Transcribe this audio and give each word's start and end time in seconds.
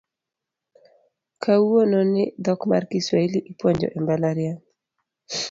Kawuono 1.43 1.99
ni 2.11 2.23
dhok 2.43 2.61
mar 2.71 2.83
Kiswahili 2.91 3.39
ipuonjo 3.51 3.87
e 3.97 3.97
mbalariany 4.01 4.59